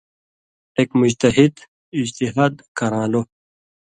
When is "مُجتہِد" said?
0.99-1.53